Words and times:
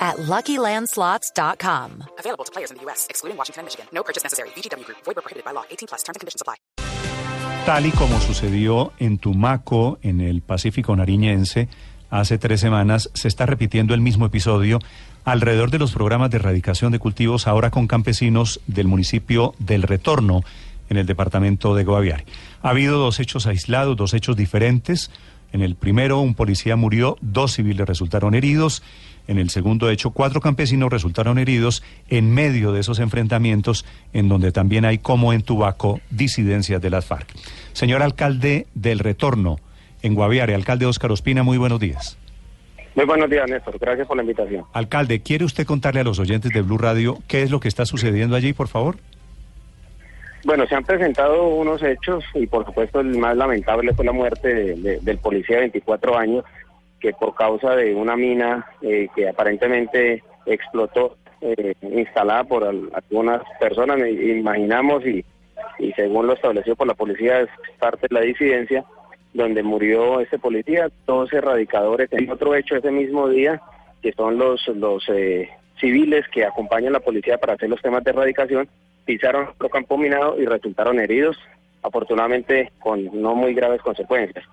at 0.00 0.16
LuckyLandSlots.com. 0.16 2.04
Available 2.18 2.44
to 2.44 2.52
players 2.52 2.70
in 2.70 2.78
the 2.78 2.84
U.S., 2.86 3.06
excluding 3.10 3.36
Washington 3.36 3.60
and 3.60 3.66
Michigan. 3.66 3.86
No 3.92 4.02
purchase 4.02 4.24
necessary. 4.24 4.48
VGW 4.56 4.84
Group. 4.86 4.98
Void 5.04 5.16
where 5.16 5.22
prohibited 5.22 5.44
by 5.44 5.52
law. 5.52 5.64
18 5.70 5.88
plus. 5.88 6.02
Terms 6.02 6.16
and 6.16 6.20
conditions 6.20 6.40
apply. 6.40 6.56
Tal 7.66 7.86
y 7.86 7.90
como 7.90 8.18
sucedió 8.20 8.92
en 8.98 9.18
Tumaco, 9.18 9.98
en 10.02 10.22
el 10.22 10.40
Pacífico 10.40 10.96
Nariñense, 10.96 11.68
hace 12.08 12.38
tres 12.38 12.58
semanas, 12.60 13.10
se 13.12 13.28
está 13.28 13.44
repitiendo 13.44 13.92
el 13.92 14.00
mismo 14.00 14.24
episodio 14.24 14.78
alrededor 15.24 15.70
de 15.70 15.78
los 15.78 15.92
programas 15.92 16.30
de 16.30 16.38
erradicación 16.38 16.90
de 16.90 16.98
cultivos 16.98 17.46
ahora 17.46 17.70
con 17.70 17.86
campesinos 17.86 18.60
del 18.66 18.88
municipio 18.88 19.54
del 19.58 19.82
Retorno, 19.82 20.42
en 20.88 20.96
el 20.96 21.06
departamento 21.06 21.74
de 21.74 21.84
Guaviare. 21.84 22.26
Ha 22.62 22.70
habido 22.70 22.98
dos 22.98 23.20
hechos 23.20 23.46
aislados, 23.46 23.96
dos 23.96 24.12
hechos 24.12 24.36
diferentes. 24.36 25.10
En 25.52 25.62
el 25.62 25.76
primero, 25.76 26.20
un 26.20 26.34
policía 26.34 26.76
murió, 26.76 27.16
dos 27.20 27.52
civiles 27.52 27.86
resultaron 27.86 28.34
heridos. 28.34 28.82
En 29.28 29.38
el 29.38 29.50
segundo 29.50 29.90
hecho, 29.90 30.10
cuatro 30.10 30.40
campesinos 30.40 30.90
resultaron 30.90 31.38
heridos 31.38 31.82
en 32.08 32.32
medio 32.34 32.72
de 32.72 32.80
esos 32.80 32.98
enfrentamientos, 32.98 33.84
en 34.12 34.28
donde 34.28 34.50
también 34.52 34.84
hay, 34.84 34.98
como 34.98 35.32
en 35.32 35.42
Tubaco, 35.42 36.00
disidencias 36.10 36.82
de 36.82 36.90
las 36.90 37.04
FARC. 37.06 37.28
Señor 37.72 38.02
alcalde 38.02 38.66
del 38.74 38.98
Retorno, 38.98 39.58
en 40.02 40.14
Guaviare, 40.14 40.54
alcalde 40.54 40.86
Óscar 40.86 41.12
Ospina, 41.12 41.42
muy 41.42 41.58
buenos 41.58 41.78
días. 41.78 42.16
Muy 42.96 43.04
buenos 43.04 43.30
días, 43.30 43.48
Néstor. 43.48 43.78
Gracias 43.78 44.08
por 44.08 44.16
la 44.16 44.24
invitación. 44.24 44.64
Alcalde, 44.72 45.20
¿quiere 45.20 45.44
usted 45.44 45.64
contarle 45.64 46.00
a 46.00 46.04
los 46.04 46.18
oyentes 46.18 46.50
de 46.52 46.62
Blue 46.62 46.78
Radio 46.78 47.18
qué 47.28 47.42
es 47.42 47.50
lo 47.52 47.60
que 47.60 47.68
está 47.68 47.86
sucediendo 47.86 48.34
allí, 48.34 48.52
por 48.52 48.66
favor? 48.66 48.96
Bueno, 50.44 50.66
se 50.66 50.74
han 50.74 50.84
presentado 50.84 51.46
unos 51.48 51.82
hechos 51.82 52.24
y 52.34 52.46
por 52.46 52.64
supuesto 52.64 53.00
el 53.00 53.16
más 53.18 53.36
lamentable 53.36 53.92
fue 53.94 54.04
la 54.06 54.12
muerte 54.12 54.48
de- 54.52 54.74
de- 54.74 54.98
del 55.00 55.18
policía 55.18 55.56
de 55.56 55.62
24 55.62 56.18
años 56.18 56.44
que 57.00 57.12
por 57.12 57.34
causa 57.34 57.74
de 57.76 57.94
una 57.94 58.16
mina 58.16 58.66
eh, 58.82 59.08
que 59.14 59.28
aparentemente 59.28 60.22
explotó 60.46 61.16
eh, 61.40 61.74
instalada 61.82 62.44
por 62.44 62.64
al- 62.64 62.90
algunas 62.92 63.42
personas, 63.58 63.98
imaginamos 64.08 65.04
y, 65.06 65.24
y 65.78 65.92
según 65.92 66.26
lo 66.26 66.34
establecido 66.34 66.76
por 66.76 66.86
la 66.86 66.94
policía 66.94 67.40
es 67.40 67.48
parte 67.78 68.06
de 68.08 68.14
la 68.14 68.20
disidencia, 68.20 68.84
donde 69.32 69.62
murió 69.62 70.20
ese 70.20 70.38
policía, 70.38 70.88
dos 71.06 71.32
erradicadores 71.32 72.12
en 72.12 72.28
otro 72.30 72.54
hecho 72.54 72.76
ese 72.76 72.90
mismo 72.90 73.28
día, 73.28 73.60
que 74.02 74.12
son 74.12 74.36
los, 74.38 74.66
los 74.68 75.08
eh, 75.08 75.48
civiles 75.78 76.26
que 76.32 76.44
acompañan 76.44 76.90
a 76.90 76.98
la 76.98 77.04
policía 77.04 77.38
para 77.38 77.54
hacer 77.54 77.70
los 77.70 77.80
temas 77.80 78.04
de 78.04 78.10
erradicación, 78.10 78.68
pisaron 79.06 79.48
otro 79.48 79.68
campo 79.68 79.96
minado 79.96 80.38
y 80.40 80.44
resultaron 80.44 80.98
heridos, 80.98 81.38
afortunadamente 81.82 82.70
con 82.80 83.04
no 83.22 83.34
muy 83.34 83.54
graves 83.54 83.80
consecuencias. 83.82 84.44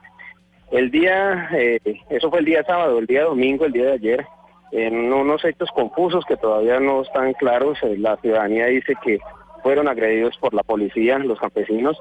El 0.71 0.91
día, 0.91 1.49
eh, 1.53 1.79
eso 2.09 2.29
fue 2.29 2.39
el 2.39 2.45
día 2.45 2.63
sábado, 2.63 2.99
el 2.99 3.05
día 3.05 3.23
domingo, 3.23 3.65
el 3.65 3.71
día 3.71 3.85
de 3.85 3.93
ayer, 3.93 4.27
en 4.71 5.13
unos 5.13 5.43
hechos 5.45 5.69
confusos 5.71 6.25
que 6.25 6.37
todavía 6.37 6.79
no 6.79 7.01
están 7.01 7.33
claros, 7.33 7.77
eh, 7.83 7.95
la 7.97 8.17
ciudadanía 8.17 8.67
dice 8.67 8.93
que 9.03 9.19
fueron 9.63 9.87
agredidos 9.87 10.37
por 10.37 10.53
la 10.53 10.63
policía, 10.63 11.17
los 11.19 11.39
campesinos, 11.39 11.97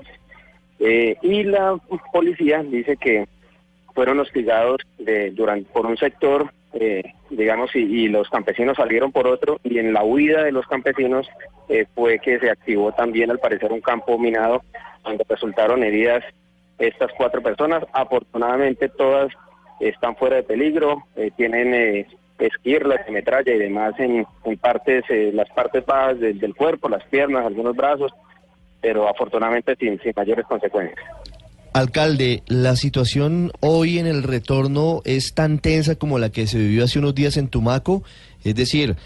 eh, 0.81 1.17
y 1.23 1.45
la 1.45 1.78
policía 2.12 2.62
dice 2.62 2.97
que 2.97 3.27
fueron 3.95 4.19
hostigados 4.19 4.78
de, 4.98 5.30
durante, 5.30 5.70
por 5.73 5.86
un 5.86 5.97
sector, 5.97 6.51
eh, 6.75 7.03
digamos, 7.30 7.74
y, 7.74 7.79
y 7.79 8.08
los 8.08 8.29
campesinos 8.29 8.77
salieron 8.77 9.13
por 9.13 9.27
otro, 9.27 9.58
y 9.63 9.79
en 9.79 9.92
la 9.92 10.05
huida 10.05 10.42
de 10.42 10.52
los 10.52 10.67
campesinos 10.67 11.27
fue 11.95 12.19
que 12.19 12.39
se 12.39 12.51
activó 12.51 12.92
también, 12.92 13.30
al 13.30 13.39
parecer, 13.39 13.73
un 13.73 13.80
campo 13.80 14.19
minado, 14.19 14.63
donde 15.02 15.24
resultaron 15.29 15.83
heridas 15.83 16.23
estas 16.79 17.11
cuatro 17.17 17.42
personas. 17.42 17.85
Afortunadamente, 17.92 18.89
todas 18.89 19.33
están 19.81 20.17
fuera 20.17 20.37
de 20.37 20.42
peligro, 20.42 21.05
eh, 21.17 21.31
tienen 21.37 21.75
eh, 21.75 22.07
esquirlas 22.39 23.01
metralla 23.11 23.55
y 23.55 23.59
demás 23.59 23.95
en, 23.98 24.27
en 24.45 24.59
partes, 24.59 25.05
eh, 25.11 25.31
las 25.33 25.48
partes 25.51 25.85
bajas 25.85 26.20
del, 26.20 26.39
del 26.39 26.55
cuerpo, 26.55 26.89
las 26.89 27.05
piernas, 27.05 27.47
algunos 27.47 27.75
brazos, 27.77 28.13
pero 28.81 29.09
afortunadamente 29.09 29.75
sin, 29.77 29.98
sin 30.01 30.13
mayores 30.17 30.47
consecuencias. 30.47 30.98
Alcalde, 31.73 32.42
la 32.47 32.75
situación 32.75 33.53
hoy 33.61 33.98
en 33.98 34.07
el 34.07 34.23
retorno 34.23 35.03
es 35.05 35.35
tan 35.35 35.58
tensa 35.58 35.97
como 35.97 36.19
la 36.19 36.31
que 36.31 36.47
se 36.47 36.57
vivió 36.57 36.85
hace 36.85 36.98
unos 36.98 37.14
días 37.14 37.37
en 37.37 37.48
Tumaco, 37.48 38.03
es 38.45 38.55
decir, 38.55 38.97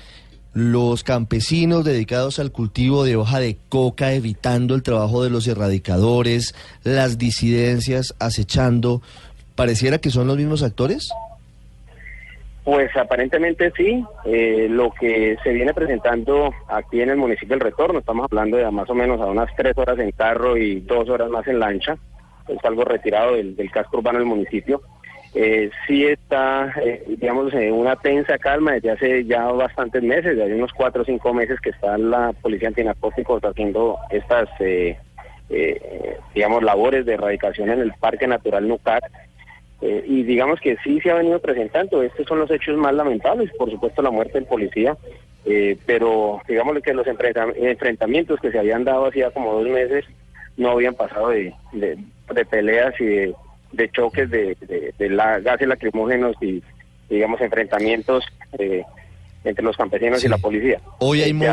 los 0.53 1.05
campesinos 1.05 1.84
dedicados 1.84 2.38
al 2.38 2.50
cultivo 2.50 3.05
de 3.05 3.16
hoja 3.16 3.38
de 3.38 3.56
coca 3.69 4.12
evitando 4.12 4.75
el 4.75 4.83
trabajo 4.83 5.22
de 5.22 5.31
los 5.31 5.47
erradicadores, 5.47 6.55
las 6.83 7.19
disidencias 7.19 8.15
acechando, 8.19 9.03
pareciera 9.55 9.99
que 9.99 10.10
son 10.10 10.27
los 10.27 10.37
mismos 10.37 10.62
actores. 10.62 11.12
Pues 12.65 12.94
aparentemente 12.97 13.72
sí, 13.77 14.05
eh, 14.27 14.66
lo 14.69 14.93
que 14.93 15.37
se 15.43 15.53
viene 15.53 15.72
presentando 15.72 16.53
aquí 16.69 17.00
en 17.00 17.10
el 17.10 17.16
municipio 17.16 17.56
del 17.56 17.60
Retorno, 17.60 18.00
estamos 18.00 18.27
hablando 18.31 18.59
de 18.59 18.71
más 18.71 18.89
o 18.91 18.94
menos 18.94 19.21
a 19.21 19.27
unas 19.27 19.49
tres 19.56 19.77
horas 19.78 19.99
en 19.99 20.10
carro 20.12 20.56
y 20.56 20.81
dos 20.81 21.09
horas 21.09 21.31
más 21.31 21.47
en 21.47 21.59
lancha, 21.59 21.97
es 22.49 22.65
algo 22.65 22.84
retirado 22.84 23.34
del, 23.34 23.56
del 23.56 23.71
casco 23.71 23.99
urbano 23.99 24.19
del 24.19 24.28
municipio. 24.28 24.83
Eh, 25.33 25.71
sí 25.87 26.05
está, 26.07 26.75
eh, 26.85 27.05
digamos, 27.07 27.55
en 27.55 27.73
una 27.73 27.95
tensa 27.97 28.37
calma 28.39 28.73
desde 28.73 28.91
hace 28.91 29.25
ya 29.25 29.45
bastantes 29.53 30.03
meses, 30.03 30.37
desde 30.37 30.57
unos 30.57 30.73
cuatro 30.73 31.03
o 31.03 31.05
cinco 31.05 31.33
meses 31.33 31.61
que 31.61 31.71
está 31.71 31.97
la 31.99 32.33
Policía 32.43 32.69
Antinarcóticos 32.69 33.41
haciendo 33.45 33.99
estas, 34.11 34.49
eh, 34.59 34.99
eh, 35.49 36.17
digamos, 36.35 36.65
labores 36.65 37.07
de 37.07 37.15
erradicación 37.15 37.71
en 37.71 37.79
el 37.81 37.93
Parque 37.93 38.27
Natural 38.27 38.67
Nucar. 38.67 39.03
Eh, 39.83 40.05
y 40.07 40.25
digamos 40.25 40.61
que 40.61 40.77
sí 40.83 41.01
se 41.01 41.11
ha 41.11 41.15
venido 41.15 41.39
presentando, 41.39 42.03
estos 42.03 42.27
son 42.27 42.41
los 42.41 42.51
hechos 42.51 42.77
más 42.77 42.93
lamentables, 42.93 43.51
por 43.53 43.71
supuesto 43.71 44.03
la 44.03 44.11
muerte 44.11 44.35
del 44.35 44.47
policía, 44.49 44.97
pero 45.87 46.43
digamos 46.47 46.83
que 46.83 46.93
los 46.93 47.07
enfrenta- 47.07 47.55
enfrentamientos 47.57 48.39
que 48.41 48.51
se 48.53 48.59
habían 48.59 48.85
dado 48.85 49.07
hacía 49.07 49.31
como 49.31 49.55
dos 49.55 49.69
meses 49.69 50.05
no 50.59 50.71
habían 50.73 50.95
pasado 50.95 51.31
de, 51.31 51.55
de- 51.73 51.97
de 52.35 52.45
peleas 52.45 52.95
y 53.01 53.05
de, 53.07 53.35
de 53.73 53.89
choques 53.91 54.31
de, 54.31 54.57
de- 54.61 54.95
de 54.99 55.09
la, 55.11 55.39
gases 55.41 55.69
lacrimógenos 55.69 56.37
y 56.41 56.63
digamos 57.09 57.41
enfrentamientos 57.41 58.25
eh, 58.59 58.83
entre 59.45 59.65
los 59.65 59.77
campesinos 59.77 60.21
Sí. 60.21 60.27
y 60.27 60.31
la 60.31 60.39
policía. 60.39 60.81
Hoy 60.99 61.23
hay 61.23 61.31
Eh, 61.33 61.47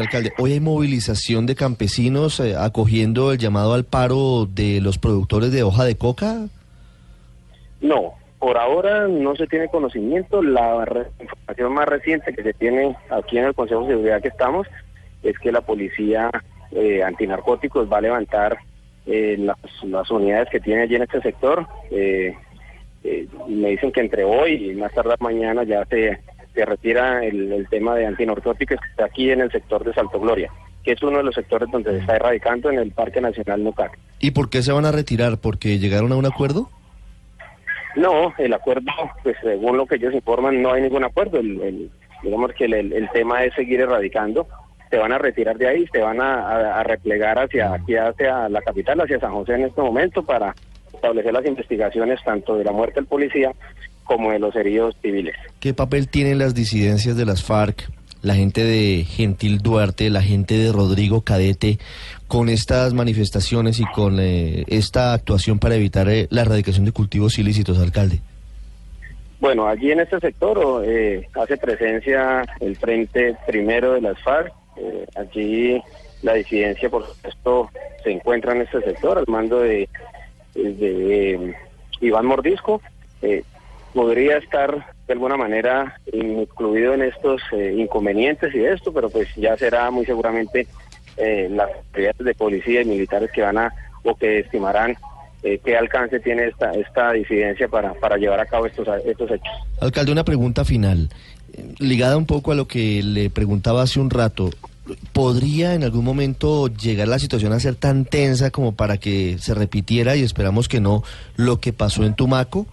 alcalde. 0.00 0.32
Hoy 0.38 0.52
hay 0.52 0.60
movilización 0.60 1.46
de 1.46 1.54
campesinos 1.54 2.40
eh, 2.40 2.54
acogiendo 2.56 3.32
el 3.32 3.38
llamado 3.38 3.74
al 3.74 3.84
paro 3.84 4.46
de 4.46 4.80
los 4.80 4.98
productores 4.98 5.52
de 5.52 5.62
hoja 5.62 5.84
de 5.84 5.96
coca. 5.96 6.46
No, 7.80 8.14
por 8.38 8.58
ahora 8.58 9.08
no 9.08 9.34
se 9.36 9.46
tiene 9.46 9.68
conocimiento. 9.68 10.42
La 10.42 10.84
re- 10.84 11.06
información 11.20 11.72
más 11.74 11.86
reciente 11.88 12.32
que 12.34 12.42
se 12.42 12.52
tiene 12.54 12.96
aquí 13.10 13.38
en 13.38 13.44
el 13.46 13.54
Consejo 13.54 13.82
de 13.82 13.88
Seguridad 13.88 14.22
que 14.22 14.28
estamos 14.28 14.66
es 15.22 15.38
que 15.38 15.52
la 15.52 15.60
policía 15.60 16.30
eh, 16.72 17.02
antinarcóticos 17.02 17.90
va 17.92 17.98
a 17.98 18.02
levantar 18.02 18.56
eh, 19.06 19.36
las, 19.38 19.56
las 19.84 20.10
unidades 20.10 20.48
que 20.50 20.60
tiene 20.60 20.82
allí 20.82 20.96
en 20.96 21.02
este 21.02 21.20
sector. 21.20 21.66
Eh, 21.90 22.34
eh, 23.04 23.26
me 23.48 23.70
dicen 23.70 23.90
que 23.92 24.00
entre 24.00 24.24
hoy 24.24 24.70
y 24.70 24.74
más 24.74 24.92
tarde 24.92 25.14
mañana 25.20 25.64
ya 25.64 25.84
se, 25.86 26.20
se 26.54 26.64
retira 26.64 27.24
el, 27.24 27.52
el 27.52 27.68
tema 27.68 27.94
de 27.96 28.06
antinarcóticos 28.06 28.78
que 28.80 28.88
está 28.90 29.06
aquí 29.06 29.30
en 29.30 29.40
el 29.40 29.50
sector 29.50 29.82
de 29.84 29.92
Salto 29.92 30.20
Gloria, 30.20 30.50
que 30.84 30.92
es 30.92 31.02
uno 31.02 31.18
de 31.18 31.24
los 31.24 31.34
sectores 31.34 31.68
donde 31.70 31.90
se 31.92 31.98
está 31.98 32.16
erradicando 32.16 32.70
en 32.70 32.78
el 32.78 32.92
Parque 32.92 33.20
Nacional 33.20 33.64
Nocac. 33.64 33.98
¿Y 34.20 34.30
por 34.30 34.50
qué 34.50 34.62
se 34.62 34.70
van 34.72 34.84
a 34.86 34.92
retirar? 34.92 35.38
¿Porque 35.38 35.78
llegaron 35.78 36.12
a 36.12 36.16
un 36.16 36.26
acuerdo? 36.26 36.68
No, 37.96 38.32
el 38.38 38.54
acuerdo, 38.54 38.90
pues 39.22 39.36
según 39.42 39.76
lo 39.76 39.86
que 39.86 39.96
ellos 39.96 40.14
informan, 40.14 40.62
no 40.62 40.72
hay 40.72 40.82
ningún 40.82 41.04
acuerdo. 41.04 41.38
El, 41.38 41.60
el- 41.60 41.90
digamos 42.22 42.52
que 42.52 42.64
el- 42.66 42.92
el 42.92 43.10
tema 43.10 43.44
es 43.44 43.52
seguir 43.54 43.80
erradicando. 43.80 44.46
Se 44.92 44.98
van 44.98 45.10
a 45.10 45.16
retirar 45.16 45.56
de 45.56 45.66
ahí, 45.68 45.86
se 45.90 46.00
van 46.00 46.20
a, 46.20 46.34
a- 46.50 46.80
a 46.80 46.82
replegar 46.84 47.38
hacia 47.38 47.72
aquí, 47.72 47.96
hacia 47.96 48.46
la 48.50 48.60
capital, 48.60 49.00
hacia 49.00 49.18
San 49.18 49.32
José 49.32 49.54
en 49.54 49.64
este 49.64 49.80
momento 49.80 50.22
para 50.22 50.54
establecer 50.92 51.32
las 51.32 51.46
investigaciones 51.46 52.20
tanto 52.22 52.56
de 52.56 52.64
la 52.64 52.72
muerte 52.72 53.00
del 53.00 53.06
policía 53.06 53.52
como 54.04 54.30
de 54.32 54.38
los 54.38 54.54
heridos 54.54 54.94
civiles. 55.00 55.34
¿Qué 55.60 55.72
papel 55.72 56.08
tienen 56.08 56.38
las 56.38 56.54
disidencias 56.54 57.16
de 57.16 57.24
las 57.24 57.42
FARC, 57.42 57.88
la 58.20 58.34
gente 58.34 58.62
de 58.64 59.04
Gentil 59.04 59.58
Duarte, 59.60 60.10
la 60.10 60.20
gente 60.20 60.58
de 60.58 60.70
Rodrigo 60.72 61.22
Cadete, 61.22 61.78
con 62.28 62.50
estas 62.50 62.92
manifestaciones 62.92 63.80
y 63.80 63.84
con 63.86 64.18
eh, 64.20 64.64
esta 64.68 65.14
actuación 65.14 65.58
para 65.58 65.74
evitar 65.76 66.06
eh, 66.10 66.26
la 66.30 66.42
erradicación 66.42 66.84
de 66.84 66.92
cultivos 66.92 67.38
ilícitos, 67.38 67.78
alcalde? 67.80 68.20
Bueno, 69.40 69.66
allí 69.66 69.90
en 69.90 70.00
este 70.00 70.20
sector 70.20 70.84
eh, 70.86 71.26
hace 71.34 71.56
presencia 71.56 72.44
el 72.60 72.76
Frente 72.76 73.34
Primero 73.46 73.94
de 73.94 74.02
las 74.02 74.20
FARC. 74.22 74.52
Eh, 74.76 75.06
allí 75.14 75.82
La 76.22 76.34
disidencia, 76.34 76.88
por 76.88 77.06
supuesto, 77.06 77.70
se 78.02 78.12
encuentra 78.12 78.52
en 78.52 78.62
este 78.62 78.80
sector 78.82 79.18
al 79.18 79.24
mando 79.26 79.60
de, 79.60 79.88
de 80.54 81.34
eh, 81.34 81.54
Iván 82.00 82.26
Mordisco. 82.26 82.80
Eh, 83.22 83.42
podría 83.92 84.38
estar 84.38 84.94
de 85.06 85.12
alguna 85.12 85.36
manera 85.36 86.00
incluido 86.12 86.94
en 86.94 87.02
estos 87.02 87.42
eh, 87.52 87.74
inconvenientes 87.76 88.54
y 88.54 88.64
esto, 88.64 88.92
pero 88.92 89.10
pues 89.10 89.28
ya 89.36 89.56
será 89.56 89.90
muy 89.90 90.06
seguramente 90.06 90.66
las 91.50 91.70
autoridades 91.70 92.24
de 92.24 92.34
policía 92.34 92.80
y 92.80 92.86
militares 92.86 93.30
que 93.32 93.42
van 93.42 93.58
a 93.58 93.72
o 94.02 94.14
que 94.14 94.38
estimarán 94.38 94.96
qué 95.42 95.76
alcance 95.76 96.18
tiene 96.20 96.46
esta 96.46 96.72
esta 96.72 97.12
disidencia 97.12 97.68
para, 97.68 97.92
para 97.92 98.16
llevar 98.16 98.40
a 98.40 98.46
cabo 98.46 98.64
estos, 98.64 98.88
estos 99.04 99.30
hechos. 99.30 99.52
Alcalde, 99.80 100.10
una 100.10 100.24
pregunta 100.24 100.64
final, 100.64 101.10
ligada 101.78 102.16
un 102.16 102.26
poco 102.26 102.52
a 102.52 102.54
lo 102.54 102.66
que 102.66 103.02
le 103.02 103.30
preguntaba 103.30 103.82
hace 103.82 104.00
un 104.00 104.10
rato. 104.10 104.50
¿Podría 105.12 105.74
en 105.74 105.84
algún 105.84 106.04
momento 106.04 106.68
llegar 106.68 107.06
la 107.08 107.18
situación 107.18 107.52
a 107.52 107.60
ser 107.60 107.76
tan 107.76 108.04
tensa 108.04 108.50
como 108.50 108.72
para 108.72 108.98
que 108.98 109.36
se 109.40 109.54
repitiera, 109.54 110.16
y 110.16 110.22
esperamos 110.22 110.68
que 110.68 110.80
no, 110.80 111.02
lo 111.36 111.60
que 111.60 111.72
pasó 111.72 112.04
en 112.04 112.14
Tumaco? 112.14 112.66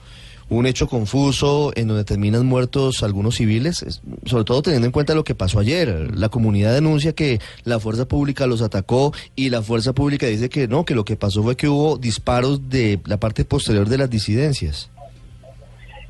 Un 0.50 0.66
hecho 0.66 0.88
confuso 0.88 1.72
en 1.76 1.88
donde 1.88 2.04
terminan 2.04 2.48
muertos 2.48 3.04
algunos 3.04 3.36
civiles, 3.36 3.86
sobre 4.26 4.46
todo 4.46 4.64
teniendo 4.64 4.88
en 4.88 4.92
cuenta 4.92 5.14
lo 5.14 5.24
que 5.24 5.36
pasó 5.36 5.60
ayer. 5.60 6.10
La 6.18 6.30
comunidad 6.30 6.74
denuncia 6.74 7.14
que 7.14 7.40
la 7.66 7.80
fuerza 7.80 8.08
pública 8.08 8.48
los 8.48 8.64
atacó 8.64 9.14
y 9.36 9.52
la 9.52 9.62
fuerza 9.62 9.94
pública 9.94 10.26
dice 10.26 10.50
que 10.50 10.68
no, 10.68 10.86
que 10.86 10.96
lo 10.96 11.06
que 11.06 11.16
pasó 11.16 11.44
fue 11.44 11.56
que 11.56 11.68
hubo 11.68 11.98
disparos 11.98 12.68
de 12.68 13.00
la 13.06 13.20
parte 13.20 13.46
posterior 13.46 13.88
de 13.88 14.00
las 14.00 14.10
disidencias. 14.10 14.90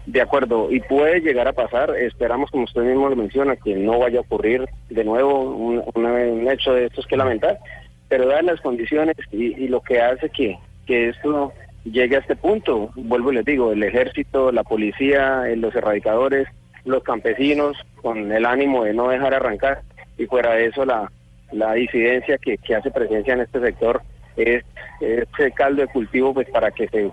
De 0.10 0.22
acuerdo, 0.22 0.72
y 0.72 0.80
puede 0.80 1.22
llegar 1.22 1.48
a 1.48 1.54
pasar, 1.54 1.96
esperamos, 1.96 2.50
como 2.50 2.64
usted 2.64 2.82
mismo 2.82 3.10
lo 3.10 3.16
menciona, 3.16 3.56
que 3.56 3.76
no 3.76 4.00
vaya 4.00 4.18
a 4.18 4.22
ocurrir 4.22 4.68
de 4.90 5.04
nuevo 5.04 5.44
un, 5.44 6.48
hecho 6.50 6.74
de 6.74 6.88
estos 6.88 7.06
que 7.06 7.16
lamentar, 7.16 7.60
pero 8.08 8.26
dadas 8.26 8.44
las 8.44 8.62
condiciones 8.62 9.16
y, 9.32 9.68
lo 9.68 9.82
que 9.82 10.02
hace 10.02 10.32
que, 10.32 10.58
que 10.88 11.10
esto 11.10 11.54
llegue 11.84 12.16
a 12.16 12.22
este 12.22 12.36
punto, 12.36 12.90
vuelvo 12.96 13.32
y 13.32 13.36
les 13.36 13.46
digo, 13.46 13.72
el 13.72 13.84
ejército, 13.84 14.52
la 14.52 14.64
policía, 14.64 15.48
eh, 15.48 15.56
los 15.56 15.76
erradicadores, 15.76 16.48
los 16.86 17.04
campesinos, 17.04 17.78
con 18.02 18.32
el 18.32 18.48
ánimo 18.48 18.86
de 18.86 18.96
no 18.96 19.10
dejar 19.10 19.36
arrancar, 19.36 19.84
y 20.18 20.26
fuera 20.26 20.54
de 20.54 20.66
eso 20.66 20.86
la, 20.86 21.12
la 21.52 21.74
disidencia 21.74 22.40
que, 22.40 22.58
que 22.58 22.74
hace 22.74 22.90
presencia 22.90 23.36
en 23.36 23.42
este 23.42 23.60
sector 23.60 24.02
es, 24.38 24.64
es 25.02 25.28
caldo 25.54 25.84
de 25.84 25.88
cultivo 25.90 26.34
pues 26.34 26.50
para 26.50 26.72
que 26.72 26.88
se 26.88 27.12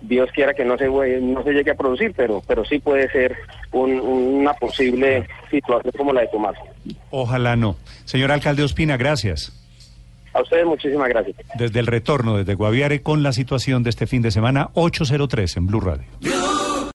Dios 0.00 0.30
quiera 0.32 0.54
que 0.54 0.64
no 0.64 0.78
se 0.78 0.88
no 0.88 1.42
se 1.42 1.52
llegue 1.52 1.72
a 1.72 1.74
producir, 1.74 2.12
pero 2.16 2.42
pero 2.46 2.64
sí 2.64 2.78
puede 2.78 3.10
ser 3.10 3.36
una 3.72 4.54
posible 4.54 5.26
situación 5.50 5.92
como 5.96 6.12
la 6.12 6.22
de 6.22 6.28
Tomás. 6.28 6.56
Ojalá 7.10 7.56
no. 7.56 7.76
Señor 8.04 8.30
alcalde 8.30 8.62
Ospina, 8.62 8.96
gracias. 8.96 9.52
A 10.34 10.42
ustedes 10.42 10.66
muchísimas 10.66 11.08
gracias. 11.08 11.36
Desde 11.56 11.80
el 11.80 11.86
retorno, 11.86 12.36
desde 12.36 12.54
Guaviare, 12.54 13.02
con 13.02 13.22
la 13.22 13.32
situación 13.32 13.82
de 13.82 13.90
este 13.90 14.06
fin 14.06 14.22
de 14.22 14.30
semana, 14.30 14.70
803 14.74 15.56
en 15.56 15.66
Blue 15.66 15.80
Radio. 15.80 16.06